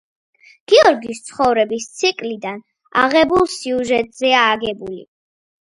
გიორგის 0.71 1.21
ცხოვრების 1.27 1.87
ციკლიდან 1.99 2.59
აღებულ 3.05 3.47
სიუჟეტზეა 3.59 4.45
აგებული. 4.57 5.01